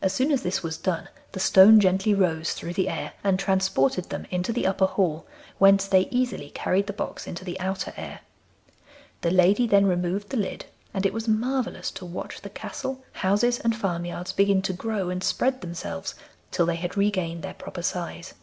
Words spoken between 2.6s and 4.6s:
the air and transported them into